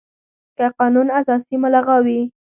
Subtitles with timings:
[0.57, 2.19] که قانون اساسي ملغا وي،